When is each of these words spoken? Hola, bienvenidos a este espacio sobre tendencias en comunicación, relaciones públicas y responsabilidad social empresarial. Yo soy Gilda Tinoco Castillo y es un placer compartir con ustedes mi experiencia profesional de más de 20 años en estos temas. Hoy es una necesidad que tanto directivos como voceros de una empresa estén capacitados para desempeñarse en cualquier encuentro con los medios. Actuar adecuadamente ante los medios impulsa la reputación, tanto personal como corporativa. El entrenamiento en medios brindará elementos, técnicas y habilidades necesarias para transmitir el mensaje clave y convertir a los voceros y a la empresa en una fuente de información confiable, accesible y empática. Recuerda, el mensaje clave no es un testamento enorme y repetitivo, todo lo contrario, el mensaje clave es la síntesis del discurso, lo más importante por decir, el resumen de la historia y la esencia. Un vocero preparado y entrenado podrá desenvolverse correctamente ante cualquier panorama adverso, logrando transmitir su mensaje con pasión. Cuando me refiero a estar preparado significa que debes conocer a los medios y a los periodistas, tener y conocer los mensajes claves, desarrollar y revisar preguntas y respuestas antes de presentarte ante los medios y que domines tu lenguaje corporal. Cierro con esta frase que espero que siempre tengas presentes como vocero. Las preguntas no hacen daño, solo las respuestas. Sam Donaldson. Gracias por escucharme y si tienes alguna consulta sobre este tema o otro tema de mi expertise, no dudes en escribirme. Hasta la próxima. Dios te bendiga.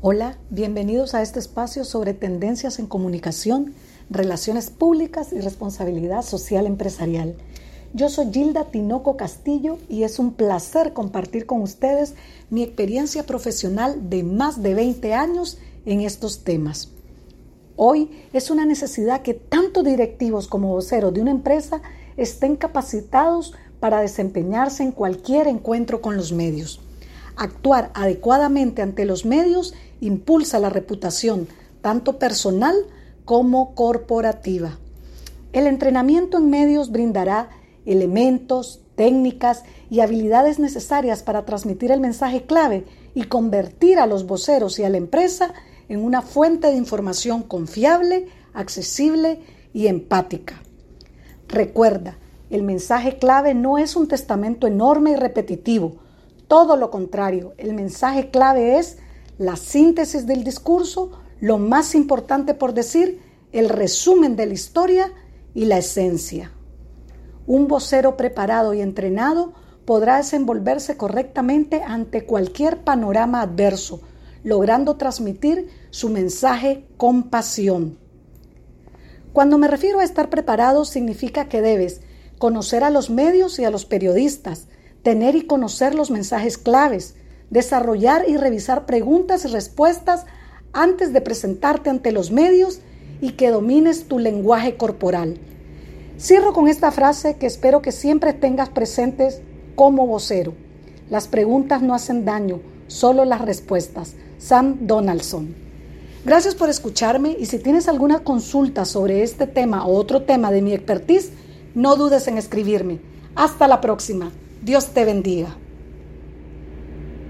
Hola, 0.00 0.38
bienvenidos 0.48 1.16
a 1.16 1.22
este 1.22 1.40
espacio 1.40 1.84
sobre 1.84 2.14
tendencias 2.14 2.78
en 2.78 2.86
comunicación, 2.86 3.74
relaciones 4.10 4.70
públicas 4.70 5.32
y 5.32 5.40
responsabilidad 5.40 6.22
social 6.22 6.66
empresarial. 6.68 7.34
Yo 7.94 8.08
soy 8.08 8.30
Gilda 8.32 8.66
Tinoco 8.66 9.16
Castillo 9.16 9.76
y 9.88 10.04
es 10.04 10.20
un 10.20 10.34
placer 10.34 10.92
compartir 10.92 11.46
con 11.46 11.62
ustedes 11.62 12.14
mi 12.48 12.62
experiencia 12.62 13.26
profesional 13.26 14.08
de 14.08 14.22
más 14.22 14.62
de 14.62 14.74
20 14.74 15.14
años 15.14 15.58
en 15.84 16.02
estos 16.02 16.44
temas. 16.44 16.90
Hoy 17.74 18.08
es 18.32 18.52
una 18.52 18.66
necesidad 18.66 19.22
que 19.22 19.34
tanto 19.34 19.82
directivos 19.82 20.46
como 20.46 20.68
voceros 20.68 21.12
de 21.12 21.22
una 21.22 21.32
empresa 21.32 21.82
estén 22.16 22.54
capacitados 22.54 23.52
para 23.80 24.00
desempeñarse 24.00 24.84
en 24.84 24.92
cualquier 24.92 25.48
encuentro 25.48 26.00
con 26.00 26.16
los 26.16 26.30
medios. 26.30 26.80
Actuar 27.38 27.92
adecuadamente 27.94 28.82
ante 28.82 29.04
los 29.04 29.24
medios 29.24 29.72
impulsa 30.00 30.58
la 30.58 30.70
reputación, 30.70 31.46
tanto 31.80 32.18
personal 32.18 32.74
como 33.24 33.76
corporativa. 33.76 34.76
El 35.52 35.68
entrenamiento 35.68 36.38
en 36.38 36.50
medios 36.50 36.90
brindará 36.90 37.50
elementos, 37.86 38.80
técnicas 38.96 39.62
y 39.88 40.00
habilidades 40.00 40.58
necesarias 40.58 41.22
para 41.22 41.44
transmitir 41.44 41.92
el 41.92 42.00
mensaje 42.00 42.42
clave 42.42 42.84
y 43.14 43.22
convertir 43.22 44.00
a 44.00 44.08
los 44.08 44.26
voceros 44.26 44.80
y 44.80 44.84
a 44.84 44.90
la 44.90 44.96
empresa 44.96 45.54
en 45.88 46.04
una 46.04 46.22
fuente 46.22 46.66
de 46.66 46.76
información 46.76 47.44
confiable, 47.44 48.26
accesible 48.52 49.40
y 49.72 49.86
empática. 49.86 50.60
Recuerda, 51.46 52.18
el 52.50 52.64
mensaje 52.64 53.16
clave 53.16 53.54
no 53.54 53.78
es 53.78 53.94
un 53.94 54.08
testamento 54.08 54.66
enorme 54.66 55.12
y 55.12 55.16
repetitivo, 55.16 56.07
todo 56.48 56.76
lo 56.76 56.90
contrario, 56.90 57.54
el 57.58 57.74
mensaje 57.74 58.30
clave 58.30 58.78
es 58.78 58.98
la 59.38 59.56
síntesis 59.56 60.26
del 60.26 60.42
discurso, 60.42 61.12
lo 61.40 61.58
más 61.58 61.94
importante 61.94 62.54
por 62.54 62.74
decir, 62.74 63.20
el 63.52 63.68
resumen 63.68 64.34
de 64.34 64.46
la 64.46 64.54
historia 64.54 65.12
y 65.54 65.66
la 65.66 65.78
esencia. 65.78 66.52
Un 67.46 67.68
vocero 67.68 68.16
preparado 68.16 68.74
y 68.74 68.80
entrenado 68.80 69.52
podrá 69.84 70.16
desenvolverse 70.16 70.96
correctamente 70.96 71.82
ante 71.82 72.26
cualquier 72.26 72.78
panorama 72.82 73.40
adverso, 73.40 74.00
logrando 74.42 74.96
transmitir 74.96 75.68
su 75.90 76.08
mensaje 76.08 76.86
con 76.96 77.30
pasión. 77.30 77.98
Cuando 79.32 79.58
me 79.58 79.68
refiero 79.68 80.00
a 80.00 80.04
estar 80.04 80.30
preparado 80.30 80.84
significa 80.84 81.48
que 81.48 81.62
debes 81.62 82.00
conocer 82.38 82.84
a 82.84 82.90
los 82.90 83.10
medios 83.10 83.58
y 83.58 83.64
a 83.64 83.70
los 83.70 83.84
periodistas, 83.84 84.66
tener 85.02 85.36
y 85.36 85.46
conocer 85.46 85.94
los 85.94 86.10
mensajes 86.10 86.58
claves, 86.58 87.14
desarrollar 87.50 88.28
y 88.28 88.36
revisar 88.36 88.86
preguntas 88.86 89.44
y 89.44 89.48
respuestas 89.48 90.26
antes 90.72 91.12
de 91.12 91.20
presentarte 91.20 91.90
ante 91.90 92.12
los 92.12 92.30
medios 92.30 92.80
y 93.20 93.32
que 93.32 93.50
domines 93.50 94.04
tu 94.08 94.18
lenguaje 94.18 94.76
corporal. 94.76 95.38
Cierro 96.18 96.52
con 96.52 96.68
esta 96.68 96.90
frase 96.90 97.36
que 97.36 97.46
espero 97.46 97.80
que 97.80 97.92
siempre 97.92 98.32
tengas 98.32 98.68
presentes 98.68 99.40
como 99.76 100.06
vocero. 100.06 100.54
Las 101.10 101.28
preguntas 101.28 101.80
no 101.80 101.94
hacen 101.94 102.24
daño, 102.24 102.60
solo 102.86 103.24
las 103.24 103.40
respuestas. 103.40 104.14
Sam 104.38 104.86
Donaldson. 104.86 105.54
Gracias 106.24 106.54
por 106.54 106.68
escucharme 106.68 107.36
y 107.38 107.46
si 107.46 107.58
tienes 107.58 107.88
alguna 107.88 108.20
consulta 108.20 108.84
sobre 108.84 109.22
este 109.22 109.46
tema 109.46 109.86
o 109.86 109.94
otro 109.94 110.22
tema 110.22 110.50
de 110.50 110.62
mi 110.62 110.72
expertise, 110.72 111.30
no 111.74 111.96
dudes 111.96 112.28
en 112.28 112.38
escribirme. 112.38 113.00
Hasta 113.34 113.68
la 113.68 113.80
próxima. 113.80 114.32
Dios 114.60 114.92
te 114.92 115.04
bendiga. 115.04 115.56